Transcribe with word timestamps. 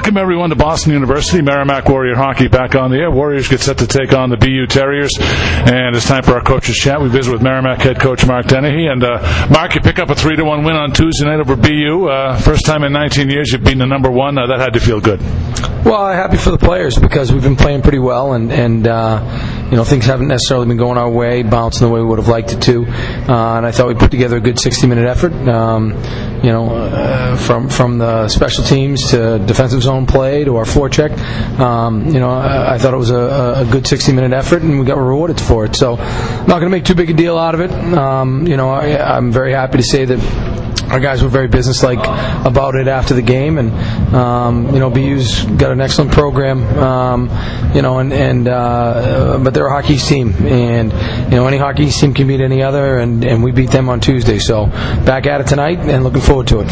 Welcome 0.00 0.16
everyone 0.16 0.48
to 0.48 0.56
Boston 0.56 0.94
University. 0.94 1.42
Merrimack 1.42 1.86
Warrior 1.86 2.14
Hockey 2.16 2.48
back 2.48 2.74
on 2.74 2.90
the 2.90 2.96
air. 2.96 3.10
Warriors 3.10 3.48
get 3.48 3.60
set 3.60 3.76
to 3.78 3.86
take 3.86 4.14
on 4.14 4.30
the 4.30 4.38
BU 4.38 4.66
Terriers, 4.66 5.10
and 5.20 5.94
it's 5.94 6.06
time 6.06 6.22
for 6.22 6.32
our 6.32 6.40
coaches 6.42 6.76
chat. 6.76 7.02
We 7.02 7.10
visit 7.10 7.30
with 7.30 7.42
Merrimack 7.42 7.82
head 7.82 8.00
coach 8.00 8.26
Mark 8.26 8.46
Dennehy, 8.46 8.86
and 8.86 9.04
uh, 9.04 9.48
Mark, 9.50 9.74
you 9.74 9.82
pick 9.82 9.98
up 9.98 10.08
a 10.08 10.14
three 10.14 10.36
to 10.36 10.42
one 10.42 10.64
win 10.64 10.74
on 10.74 10.92
Tuesday 10.92 11.26
night 11.26 11.38
over 11.38 11.54
BU. 11.54 12.08
Uh, 12.08 12.38
first 12.38 12.64
time 12.64 12.82
in 12.82 12.94
19 12.94 13.28
years 13.28 13.52
you've 13.52 13.62
beaten 13.62 13.80
the 13.80 13.86
number 13.86 14.10
one. 14.10 14.38
Uh, 14.38 14.46
that 14.46 14.58
had 14.58 14.72
to 14.72 14.80
feel 14.80 15.02
good. 15.02 15.20
Well, 15.84 16.02
I'm 16.02 16.14
happy 16.14 16.36
for 16.36 16.50
the 16.50 16.58
players 16.58 16.98
because 16.98 17.32
we've 17.32 17.42
been 17.42 17.56
playing 17.56 17.80
pretty 17.80 17.98
well, 17.98 18.34
and 18.34 18.52
and 18.52 18.86
uh, 18.86 19.68
you 19.70 19.76
know 19.76 19.84
things 19.84 20.04
haven't 20.04 20.28
necessarily 20.28 20.66
been 20.66 20.76
going 20.76 20.98
our 20.98 21.08
way, 21.10 21.42
bouncing 21.42 21.86
the 21.86 21.92
way 21.92 22.00
we 22.00 22.06
would 22.06 22.18
have 22.18 22.28
liked 22.28 22.52
it 22.52 22.60
to. 22.62 22.86
Uh, 22.86 23.56
and 23.56 23.64
I 23.64 23.72
thought 23.72 23.88
we 23.88 23.94
put 23.94 24.10
together 24.10 24.36
a 24.36 24.40
good 24.40 24.56
60-minute 24.56 25.06
effort. 25.06 25.32
Um, 25.48 25.94
you 26.42 26.52
know, 26.52 26.68
uh, 26.70 27.36
from 27.36 27.70
from 27.70 27.96
the 27.96 28.28
special 28.28 28.62
teams 28.62 29.10
to 29.10 29.38
defensive 29.38 29.82
zone 29.82 30.06
play 30.06 30.44
to 30.44 30.56
our 30.56 30.64
forecheck. 30.64 31.18
Um, 31.58 32.06
you 32.08 32.20
know, 32.20 32.30
I, 32.30 32.74
I, 32.74 32.78
thought 32.78 32.92
it 32.92 32.98
was 32.98 33.10
a, 33.10 33.54
a 33.56 33.68
good 33.70 33.84
60-minute 33.84 34.32
effort, 34.32 34.62
and 34.62 34.78
we 34.78 34.84
got 34.84 34.98
rewarded 34.98 35.40
for 35.40 35.64
it. 35.64 35.76
So, 35.76 35.96
I'm 35.96 36.46
not 36.46 36.60
going 36.60 36.62
to 36.62 36.70
make 36.70 36.84
too 36.84 36.94
big 36.94 37.08
a 37.08 37.14
deal 37.14 37.38
out 37.38 37.54
of 37.54 37.60
it. 37.60 37.70
Um, 37.70 38.46
you 38.46 38.58
know, 38.58 38.70
I, 38.70 39.16
I'm 39.16 39.32
very 39.32 39.52
happy 39.52 39.78
to 39.78 39.84
say 39.84 40.04
that 40.04 40.69
our 40.90 41.00
guys 41.00 41.22
were 41.22 41.28
very 41.28 41.48
businesslike 41.48 42.00
about 42.44 42.74
it 42.74 42.88
after 42.88 43.14
the 43.14 43.22
game, 43.22 43.58
and 43.58 43.70
um, 44.14 44.72
you 44.74 44.80
know, 44.80 44.90
BU's 44.90 45.44
got 45.44 45.70
an 45.70 45.80
excellent 45.80 46.12
program, 46.12 46.64
um, 46.78 47.74
you 47.74 47.82
know, 47.82 47.98
and 47.98 48.12
and 48.12 48.48
uh, 48.48 49.38
but 49.42 49.54
they're 49.54 49.66
a 49.66 49.70
hockey 49.70 49.96
team, 49.96 50.34
and 50.46 50.92
you 51.30 51.36
know, 51.36 51.46
any 51.46 51.58
hockey 51.58 51.88
team 51.90 52.12
can 52.12 52.26
beat 52.26 52.40
any 52.40 52.62
other, 52.62 52.98
and, 52.98 53.24
and 53.24 53.42
we 53.42 53.52
beat 53.52 53.70
them 53.70 53.88
on 53.88 54.00
Tuesday. 54.00 54.38
So 54.38 54.66
back 54.66 55.26
at 55.26 55.40
it 55.40 55.46
tonight, 55.46 55.78
and 55.78 56.02
looking 56.04 56.20
forward 56.20 56.48
to 56.48 56.60
it. 56.60 56.66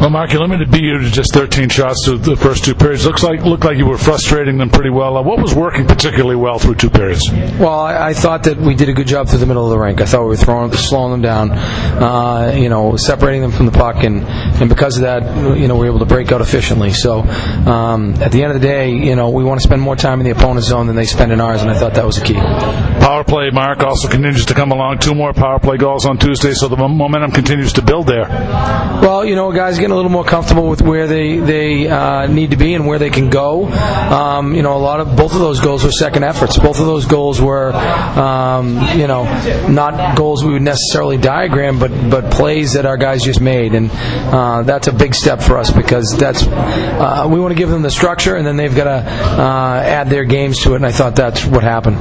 Well, 0.00 0.10
Mark, 0.10 0.32
you 0.32 0.40
limited 0.40 0.70
BU 0.70 0.98
to 0.98 1.10
just 1.10 1.32
13 1.32 1.68
shots 1.68 2.04
through 2.04 2.18
the 2.18 2.36
first 2.36 2.64
two 2.64 2.74
periods. 2.74 3.06
Looks 3.06 3.22
like 3.22 3.42
looked 3.42 3.64
like 3.64 3.78
you 3.78 3.86
were 3.86 3.98
frustrating 3.98 4.58
them 4.58 4.68
pretty 4.68 4.90
well. 4.90 5.16
Uh, 5.16 5.22
what 5.22 5.40
was 5.40 5.54
working 5.54 5.86
particularly 5.86 6.36
well 6.36 6.58
through 6.58 6.74
two 6.74 6.90
periods? 6.90 7.22
Well, 7.30 7.78
I, 7.78 8.08
I, 8.08 8.12
thought 8.12 8.42
that 8.44 8.58
we 8.58 8.74
did 8.74 8.88
a 8.88 8.92
good 8.92 9.06
job 9.06 9.28
through 9.28 9.38
the 9.38 9.46
middle 9.46 9.64
of 9.64 9.70
the 9.70 9.78
rink. 9.78 10.00
I 10.00 10.06
thought 10.06 10.22
we 10.22 10.28
were 10.28 10.36
throwing, 10.36 10.72
slowing 10.72 11.12
them 11.12 11.22
down, 11.22 11.52
uh, 11.52 12.52
you 12.56 12.68
know, 12.68 12.96
separating 12.96 13.42
them 13.42 13.52
from 13.52 13.61
from 13.62 13.72
the 13.72 13.78
puck, 13.78 14.02
and, 14.02 14.24
and 14.60 14.68
because 14.68 14.96
of 14.96 15.02
that, 15.02 15.22
you 15.56 15.68
know, 15.68 15.76
we 15.76 15.86
are 15.86 15.90
able 15.90 16.00
to 16.00 16.06
break 16.06 16.32
out 16.32 16.40
efficiently. 16.40 16.92
So 16.92 17.20
um, 17.20 18.14
at 18.14 18.32
the 18.32 18.42
end 18.42 18.52
of 18.52 18.60
the 18.60 18.66
day, 18.66 18.90
you 18.90 19.14
know, 19.14 19.30
we 19.30 19.44
want 19.44 19.60
to 19.60 19.66
spend 19.66 19.80
more 19.80 19.94
time 19.94 20.20
in 20.20 20.24
the 20.24 20.32
opponent's 20.32 20.68
zone 20.68 20.88
than 20.88 20.96
they 20.96 21.04
spend 21.04 21.30
in 21.32 21.40
ours, 21.40 21.62
and 21.62 21.70
I 21.70 21.78
thought 21.78 21.94
that 21.94 22.04
was 22.04 22.18
a 22.18 22.24
key. 22.24 22.34
Power 22.34 23.22
play, 23.22 23.50
Mark, 23.50 23.80
also 23.80 24.08
continues 24.08 24.46
to 24.46 24.54
come 24.54 24.72
along. 24.72 24.98
Two 24.98 25.14
more 25.14 25.32
power 25.32 25.60
play 25.60 25.76
goals 25.76 26.06
on 26.06 26.18
Tuesday, 26.18 26.52
so 26.54 26.66
the 26.66 26.76
momentum 26.76 27.30
continues 27.30 27.72
to 27.74 27.82
build 27.82 28.06
there. 28.06 28.26
Well, 28.28 29.24
you 29.24 29.36
know, 29.36 29.52
guys 29.52 29.78
getting 29.78 29.92
a 29.92 29.96
little 29.96 30.10
more 30.10 30.24
comfortable 30.24 30.68
with 30.68 30.82
where 30.82 31.06
they 31.06 31.36
they 31.36 31.88
uh, 31.88 32.26
need 32.26 32.50
to 32.50 32.56
be 32.56 32.74
and 32.74 32.86
where 32.86 32.98
they 32.98 33.10
can 33.10 33.30
go. 33.30 33.66
Um, 33.66 34.54
you 34.54 34.62
know, 34.62 34.76
a 34.76 34.78
lot 34.78 35.00
of 35.00 35.16
both 35.16 35.34
of 35.34 35.40
those 35.40 35.60
goals 35.60 35.84
were 35.84 35.92
second 35.92 36.24
efforts. 36.24 36.58
Both 36.58 36.80
of 36.80 36.86
those 36.86 37.06
goals 37.06 37.40
were, 37.40 37.72
um, 37.72 38.80
you 38.98 39.06
know, 39.06 39.24
not 39.68 40.16
goals 40.16 40.44
we 40.44 40.52
would 40.52 40.62
necessarily 40.62 41.16
diagram, 41.16 41.78
but 41.78 41.90
but 42.10 42.32
plays 42.32 42.72
that 42.74 42.86
our 42.86 42.96
guys 42.96 43.22
just 43.22 43.40
made 43.40 43.51
made, 43.52 43.74
and 43.74 43.90
uh, 43.92 44.62
that's 44.62 44.88
a 44.88 44.92
big 44.92 45.14
step 45.14 45.42
for 45.42 45.58
us 45.58 45.70
because 45.70 46.16
that's 46.18 46.46
uh, 46.46 47.28
we 47.30 47.38
want 47.38 47.52
to 47.52 47.58
give 47.58 47.68
them 47.68 47.82
the 47.82 47.90
structure, 47.90 48.36
and 48.36 48.46
then 48.46 48.56
they've 48.56 48.74
got 48.74 48.84
to 48.84 49.10
uh, 49.10 49.82
add 49.84 50.08
their 50.08 50.24
games 50.24 50.62
to 50.62 50.72
it. 50.72 50.76
And 50.76 50.86
I 50.86 50.92
thought 50.92 51.16
that's 51.16 51.44
what 51.44 51.62
happened. 51.62 51.96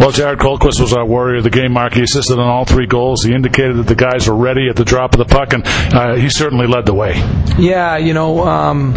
Well, 0.00 0.10
Jared 0.10 0.38
Kolquist 0.38 0.80
was 0.80 0.92
our 0.92 1.04
warrior 1.04 1.38
of 1.38 1.44
the 1.44 1.50
game. 1.50 1.72
Mark, 1.72 1.94
he 1.94 2.02
assisted 2.02 2.38
on 2.38 2.48
all 2.48 2.64
three 2.64 2.86
goals. 2.86 3.22
He 3.22 3.34
indicated 3.34 3.76
that 3.76 3.86
the 3.86 3.94
guys 3.94 4.28
were 4.28 4.36
ready 4.36 4.68
at 4.68 4.76
the 4.76 4.84
drop 4.84 5.14
of 5.14 5.18
the 5.18 5.26
puck, 5.26 5.52
and 5.52 5.62
uh, 5.66 6.14
he 6.14 6.28
certainly 6.30 6.66
led 6.66 6.86
the 6.86 6.94
way. 6.94 7.12
Yeah, 7.58 7.96
you 7.98 8.14
know. 8.14 8.44
Um, 8.46 8.94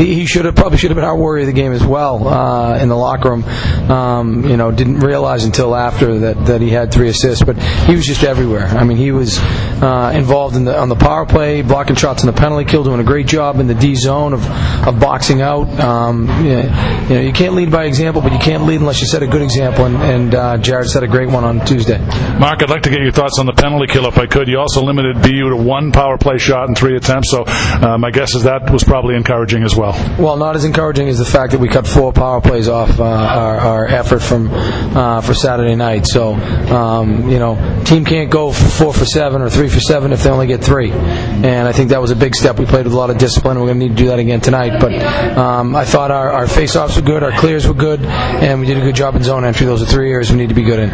he, 0.00 0.14
he 0.14 0.26
should 0.26 0.44
have 0.44 0.56
probably 0.56 0.78
should 0.78 0.90
have 0.90 0.96
been 0.96 1.04
our 1.04 1.16
warrior 1.16 1.42
of 1.42 1.46
the 1.46 1.52
game 1.52 1.72
as 1.72 1.84
well 1.84 2.26
uh, 2.26 2.78
in 2.78 2.88
the 2.88 2.96
locker 2.96 3.30
room. 3.30 3.44
Um, 3.90 4.44
you 4.48 4.56
know, 4.56 4.70
didn't 4.70 5.00
realize 5.00 5.44
until 5.44 5.76
after 5.76 6.18
that, 6.20 6.46
that 6.46 6.60
he 6.60 6.70
had 6.70 6.92
three 6.92 7.08
assists, 7.08 7.44
but 7.44 7.56
he 7.58 7.94
was 7.94 8.04
just 8.04 8.24
everywhere. 8.24 8.66
I 8.66 8.84
mean, 8.84 8.96
he 8.96 9.12
was 9.12 9.38
uh, 9.38 10.12
involved 10.14 10.56
in 10.56 10.64
the 10.64 10.78
on 10.78 10.88
the 10.88 10.96
power 10.96 11.26
play, 11.26 11.62
blocking 11.62 11.96
shots 11.96 12.22
in 12.22 12.26
the 12.26 12.32
penalty 12.32 12.64
kill, 12.64 12.84
doing 12.84 13.00
a 13.00 13.04
great 13.04 13.26
job 13.26 13.60
in 13.60 13.66
the 13.66 13.74
D 13.74 13.94
zone 13.94 14.32
of, 14.32 14.44
of 14.86 14.98
boxing 15.00 15.42
out. 15.42 15.68
Um, 15.80 16.28
you, 16.44 16.62
know, 16.62 17.20
you, 17.20 17.32
can't 17.32 17.54
lead 17.54 17.70
by 17.70 17.84
example, 17.84 18.22
but 18.22 18.32
you 18.32 18.38
can't 18.38 18.64
lead 18.64 18.80
unless 18.80 19.00
you 19.00 19.06
set 19.06 19.22
a 19.22 19.26
good 19.26 19.42
example. 19.42 19.84
And, 19.86 19.96
and 19.96 20.34
uh, 20.34 20.58
Jared 20.58 20.88
set 20.88 21.02
a 21.02 21.08
great 21.08 21.28
one 21.28 21.44
on 21.44 21.64
Tuesday. 21.66 21.98
Mark, 22.38 22.62
I'd 22.62 22.70
like 22.70 22.82
to 22.82 22.90
get 22.90 23.00
your 23.00 23.12
thoughts 23.12 23.38
on 23.38 23.46
the 23.46 23.52
penalty 23.52 23.86
kill 23.92 24.06
if 24.06 24.18
I 24.18 24.26
could. 24.26 24.48
You 24.48 24.58
also 24.58 24.82
limited 24.82 25.20
BU 25.22 25.50
to 25.50 25.56
one 25.56 25.92
power 25.92 26.18
play 26.18 26.38
shot 26.38 26.68
in 26.68 26.74
three 26.74 26.96
attempts, 26.96 27.30
so 27.30 27.44
uh, 27.46 27.98
my 27.98 28.10
guess 28.10 28.34
is 28.34 28.44
that 28.44 28.70
was 28.70 28.84
probably 28.84 29.16
encouraging 29.16 29.62
as 29.62 29.76
well 29.76 29.89
well? 29.90 30.18
Well, 30.18 30.36
not 30.36 30.56
as 30.56 30.64
encouraging 30.64 31.08
as 31.08 31.18
the 31.18 31.24
fact 31.24 31.52
that 31.52 31.60
we 31.60 31.68
cut 31.68 31.86
four 31.86 32.12
power 32.12 32.40
plays 32.40 32.68
off 32.68 33.00
uh, 33.00 33.04
our, 33.04 33.56
our, 33.58 33.86
effort 33.86 34.20
from 34.20 34.48
uh, 34.50 35.20
for 35.20 35.34
Saturday 35.34 35.74
night. 35.74 36.06
So, 36.06 36.34
um, 36.34 37.28
you 37.28 37.38
know, 37.38 37.82
team 37.84 38.04
can't 38.04 38.30
go 38.30 38.52
four 38.52 38.92
for 38.92 39.04
seven 39.04 39.42
or 39.42 39.50
three 39.50 39.68
for 39.68 39.80
seven 39.80 40.12
if 40.12 40.22
they 40.22 40.30
only 40.30 40.46
get 40.46 40.62
three. 40.62 40.90
And 40.90 41.66
I 41.66 41.72
think 41.72 41.90
that 41.90 42.00
was 42.00 42.10
a 42.10 42.16
big 42.16 42.34
step. 42.34 42.58
We 42.58 42.66
played 42.66 42.84
with 42.84 42.92
a 42.92 42.96
lot 42.96 43.10
of 43.10 43.18
discipline. 43.18 43.58
We're 43.58 43.66
going 43.66 43.80
to 43.80 43.88
need 43.88 43.96
to 43.96 44.02
do 44.02 44.08
that 44.08 44.18
again 44.18 44.40
tonight. 44.40 44.80
But 44.80 44.94
um, 45.36 45.74
I 45.74 45.84
thought 45.84 46.10
our, 46.10 46.30
our 46.30 46.46
face-offs 46.46 46.96
were 46.96 47.02
good, 47.02 47.22
our 47.22 47.32
clears 47.32 47.66
were 47.66 47.74
good, 47.74 48.04
and 48.04 48.60
we 48.60 48.66
did 48.66 48.76
a 48.76 48.80
good 48.80 48.94
job 48.94 49.16
in 49.16 49.22
zone 49.22 49.44
entry. 49.44 49.66
Those 49.66 49.82
are 49.82 49.86
three 49.86 50.12
areas 50.12 50.30
we 50.30 50.36
need 50.36 50.50
to 50.50 50.54
be 50.54 50.62
good 50.62 50.78
in. 50.78 50.90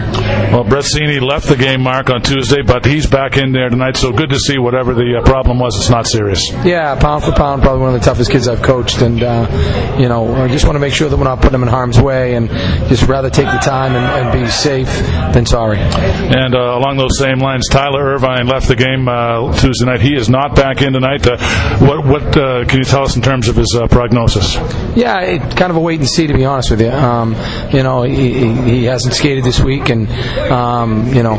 Well, 0.53 0.65
Brett 0.65 0.87
left 1.23 1.49
the 1.49 1.57
game, 1.57 1.83
Mark, 1.83 2.11
on 2.11 2.23
Tuesday, 2.23 2.63
but 2.63 2.85
he's 2.85 3.07
back 3.07 3.37
in 3.37 3.53
there 3.53 3.69
tonight. 3.69 3.97
So 3.97 4.13
good 4.13 4.31
to 4.31 4.39
see 4.39 4.59
whatever 4.59 4.95
the 4.95 5.19
uh, 5.19 5.25
problem 5.25 5.59
was, 5.59 5.77
it's 5.77 5.91
not 5.91 6.07
serious. 6.07 6.51
Yeah, 6.65 6.95
pound 6.99 7.25
for 7.25 7.33
pound, 7.33 7.63
probably 7.63 7.83
one 7.83 7.95
of 7.95 8.01
the 8.01 8.05
toughest 8.05 8.31
kids 8.31 8.49
I've 8.49 8.63
coached 8.63 8.76
coached, 8.77 9.03
and 9.03 9.23
uh, 9.23 9.97
you 9.99 10.09
know, 10.09 10.35
I 10.35 10.49
just 10.49 10.65
want 10.65 10.77
to 10.77 10.81
make 10.81 10.93
sure 10.93 11.09
that 11.09 11.17
we're 11.17 11.25
not 11.25 11.39
putting 11.39 11.53
them 11.53 11.63
in 11.63 11.69
harm's 11.69 12.01
way, 12.01 12.35
and 12.35 12.49
just 12.89 13.05
rather 13.05 13.31
take 13.31 13.47
the 13.47 13.59
time 13.59 13.95
and, 13.95 14.05
and 14.05 14.45
be 14.45 14.51
safe 14.51 14.89
than 15.33 15.47
sorry. 15.47 15.79
And 15.79 16.55
uh, 16.55 16.77
along 16.77 16.99
those 16.99 17.19
same 17.19 17.39
lines, 17.39 17.69
Tyler 17.71 18.15
Irvine 18.15 18.47
left 18.47 18.69
the 18.69 18.77
game 18.77 19.09
uh, 19.09 19.57
Tuesday 19.59 19.87
night. 19.87 20.01
He 20.01 20.15
is 20.15 20.29
not 20.29 20.55
back 20.55 20.83
in 20.83 20.93
tonight. 20.93 21.27
Uh, 21.27 21.39
what 21.79 22.07
what 22.07 22.37
uh, 22.37 22.65
can 22.67 22.79
you 22.79 22.85
tell 22.85 23.05
us 23.05 23.17
in 23.17 23.23
terms 23.23 23.49
of 23.49 23.57
his 23.57 23.75
uh, 23.81 23.87
prognosis? 23.89 24.57
Yeah, 24.97 25.21
it, 25.21 25.57
kind 25.57 25.71
of 25.71 25.77
a 25.77 25.81
wait 25.81 26.01
and 26.01 26.09
see, 26.09 26.27
to 26.27 26.35
be 26.35 26.45
honest 26.45 26.71
with 26.71 26.81
you. 26.81 26.91
Um, 26.91 27.35
you 27.73 27.83
know, 27.83 28.03
he, 28.03 28.53
he, 28.53 28.85
hasn't 28.85 29.15
skated 29.15 29.45
this 29.45 29.59
week, 29.61 29.89
and 29.89 30.09
um, 30.51 31.09
you 31.09 31.23
know, 31.23 31.37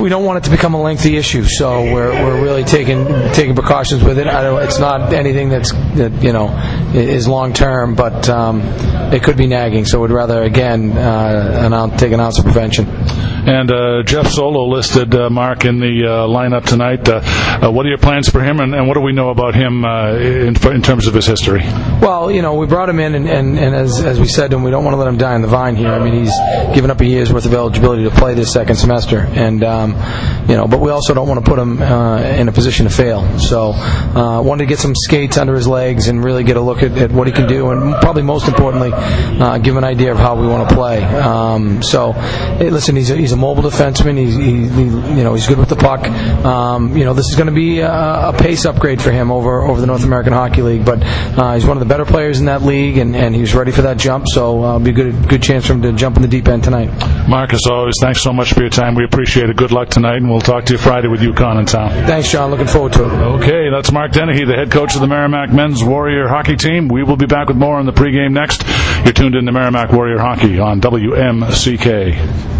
we 0.00 0.08
don't 0.08 0.24
want 0.24 0.38
it 0.38 0.44
to 0.44 0.50
become 0.50 0.74
a 0.74 0.82
lengthy 0.82 1.16
issue, 1.16 1.44
so 1.44 1.82
we're, 1.82 2.12
we're 2.12 2.42
really 2.42 2.64
taking 2.64 3.04
taking 3.32 3.54
precautions 3.54 4.02
with 4.02 4.18
it. 4.18 4.26
it's 4.26 4.78
not 4.78 5.12
anything 5.12 5.48
that's 5.48 5.72
that 5.72 6.11
you 6.20 6.32
know 6.32 6.48
is 6.94 7.26
long 7.26 7.52
term, 7.52 7.94
but 7.94 8.28
um, 8.28 8.60
it 9.12 9.22
could 9.22 9.36
be 9.36 9.46
nagging. 9.46 9.84
So 9.84 10.00
we'd 10.00 10.10
rather 10.10 10.42
again 10.42 10.92
uh, 10.92 11.62
announce, 11.64 12.00
take 12.00 12.12
an 12.12 12.20
ounce 12.20 12.38
of 12.38 12.44
prevention. 12.44 12.86
And 13.44 13.72
uh, 13.72 14.04
Jeff 14.04 14.28
Solo 14.28 14.68
listed 14.68 15.12
uh, 15.16 15.28
Mark 15.28 15.64
in 15.64 15.80
the 15.80 16.06
uh, 16.06 16.28
lineup 16.28 16.64
tonight. 16.64 17.08
Uh, 17.08 17.20
uh, 17.60 17.72
what 17.72 17.84
are 17.84 17.88
your 17.88 17.98
plans 17.98 18.28
for 18.28 18.40
him, 18.40 18.60
and, 18.60 18.72
and 18.72 18.86
what 18.86 18.94
do 18.94 19.00
we 19.00 19.12
know 19.12 19.30
about 19.30 19.56
him 19.56 19.84
uh, 19.84 20.14
in, 20.14 20.54
in, 20.54 20.82
terms 20.82 21.08
of 21.08 21.14
his 21.14 21.26
history? 21.26 21.62
Well, 22.00 22.30
you 22.30 22.40
know, 22.40 22.54
we 22.54 22.66
brought 22.66 22.88
him 22.88 23.00
in, 23.00 23.16
and, 23.16 23.28
and, 23.28 23.58
and 23.58 23.74
as, 23.74 23.98
as 24.04 24.20
we 24.20 24.28
said, 24.28 24.52
and 24.52 24.62
we 24.62 24.70
don't 24.70 24.84
want 24.84 24.94
to 24.94 24.98
let 24.98 25.08
him 25.08 25.18
die 25.18 25.34
in 25.34 25.42
the 25.42 25.48
vine 25.48 25.74
here. 25.74 25.88
I 25.88 25.98
mean, 25.98 26.24
he's 26.24 26.32
given 26.72 26.88
up 26.88 27.00
a 27.00 27.04
year's 27.04 27.32
worth 27.32 27.44
of 27.44 27.52
eligibility 27.52 28.04
to 28.04 28.10
play 28.10 28.34
this 28.34 28.52
second 28.52 28.76
semester, 28.76 29.18
and 29.18 29.64
um, 29.64 29.90
you 30.48 30.56
know, 30.56 30.68
but 30.68 30.78
we 30.78 30.92
also 30.92 31.12
don't 31.12 31.26
want 31.26 31.44
to 31.44 31.50
put 31.50 31.58
him 31.58 31.82
in 31.82 32.46
a 32.46 32.52
position 32.52 32.86
to 32.86 32.92
fail. 32.92 33.38
So, 33.40 33.70
wanted 34.42 34.64
to 34.64 34.68
get 34.68 34.78
some 34.78 34.94
skates 34.94 35.36
under 35.36 35.56
his 35.56 35.66
legs 35.66 36.06
and 36.06 36.22
really 36.22 36.44
get 36.44 36.56
a 36.56 36.60
look 36.60 36.84
at, 36.84 36.92
at 36.92 37.10
what 37.10 37.26
he 37.26 37.32
can 37.32 37.48
do, 37.48 37.70
and 37.70 37.92
probably 38.02 38.22
most 38.22 38.46
importantly, 38.46 38.90
give 39.62 39.76
an 39.76 39.84
idea 39.84 40.12
of 40.12 40.18
how 40.18 40.40
we 40.40 40.46
want 40.46 40.68
to 40.68 40.74
play. 40.76 41.02
Um, 41.02 41.82
so, 41.82 42.12
hey, 42.12 42.70
listen, 42.70 42.94
he's 42.94 43.10
a, 43.10 43.16
he's 43.16 43.31
a 43.32 43.36
mobile 43.36 43.62
defenseman. 43.62 44.18
He's 44.18 44.36
he, 44.36 44.68
he, 44.68 44.84
you 44.84 45.24
know 45.24 45.34
he's 45.34 45.46
good 45.46 45.58
with 45.58 45.68
the 45.68 45.76
puck. 45.76 46.06
Um, 46.44 46.96
you 46.96 47.04
know 47.04 47.14
this 47.14 47.28
is 47.28 47.34
going 47.36 47.48
to 47.48 47.54
be 47.54 47.80
a, 47.80 47.90
a, 47.90 48.34
pace 48.36 48.64
upgrade 48.64 49.00
for 49.00 49.10
him 49.10 49.30
over 49.30 49.62
over 49.62 49.80
the 49.80 49.86
North 49.86 50.04
American 50.04 50.32
Hockey 50.32 50.62
League. 50.62 50.84
But 50.84 51.00
uh, 51.02 51.54
he's 51.54 51.66
one 51.66 51.76
of 51.76 51.80
the 51.80 51.86
better 51.86 52.04
players 52.04 52.40
in 52.40 52.46
that 52.46 52.62
league, 52.62 52.98
and, 52.98 53.14
and 53.16 53.34
he's 53.34 53.54
ready 53.54 53.72
for 53.72 53.82
that 53.82 53.98
jump. 53.98 54.26
So 54.28 54.64
uh, 54.64 54.76
it'll 54.76 54.80
be 54.80 54.90
a 54.90 54.94
good 54.94 55.28
good 55.28 55.42
chance 55.42 55.66
for 55.66 55.74
him 55.74 55.82
to 55.82 55.92
jump 55.92 56.16
in 56.16 56.22
the 56.22 56.28
deep 56.28 56.48
end 56.48 56.64
tonight. 56.64 56.90
Mark, 57.28 57.52
as 57.52 57.62
always, 57.70 57.94
thanks 58.00 58.22
so 58.22 58.32
much 58.32 58.52
for 58.52 58.60
your 58.60 58.70
time. 58.70 58.94
We 58.94 59.04
appreciate 59.04 59.50
it. 59.50 59.56
Good 59.56 59.72
luck 59.72 59.88
tonight, 59.88 60.16
and 60.16 60.30
we'll 60.30 60.40
talk 60.40 60.64
to 60.66 60.72
you 60.72 60.78
Friday 60.78 61.08
with 61.08 61.20
UConn 61.20 61.60
in 61.60 61.66
town. 61.66 61.90
Thanks, 62.06 62.30
John. 62.30 62.50
Looking 62.50 62.66
forward 62.66 62.92
to 62.94 63.04
it. 63.04 63.12
Okay, 63.42 63.70
that's 63.70 63.92
Mark 63.92 64.12
Dennehy, 64.12 64.44
the 64.44 64.54
head 64.54 64.70
coach 64.70 64.94
of 64.94 65.00
the 65.00 65.06
Merrimack 65.06 65.52
men's 65.52 65.84
Warrior 65.84 66.28
hockey 66.28 66.56
team. 66.56 66.88
We 66.88 67.02
will 67.02 67.16
be 67.16 67.26
back 67.26 67.48
with 67.48 67.56
more 67.56 67.76
on 67.76 67.86
the 67.86 67.92
pregame 67.92 68.32
next. 68.32 68.64
You're 69.04 69.12
tuned 69.12 69.34
in 69.34 69.46
to 69.46 69.52
Merrimack 69.52 69.92
Warrior 69.92 70.18
Hockey 70.18 70.58
on 70.58 70.80
WMCK. 70.80 72.51